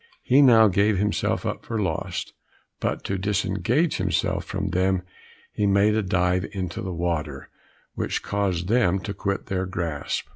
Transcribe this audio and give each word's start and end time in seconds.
He 0.23 0.41
now 0.41 0.67
gave 0.67 0.97
himself 0.97 1.45
up 1.45 1.63
for 1.63 1.79
lost; 1.79 2.33
but 2.79 3.03
to 3.03 3.19
disengage 3.19 3.97
himself 3.97 4.45
from 4.45 4.69
them 4.71 5.03
he 5.53 5.67
made 5.67 5.93
a 5.93 6.01
dive 6.01 6.47
into 6.53 6.81
the 6.81 6.91
water, 6.91 7.51
which 7.93 8.23
caused 8.23 8.67
them 8.67 8.97
to 9.01 9.13
quit 9.13 9.45
their 9.45 9.67
grasp. 9.67 10.29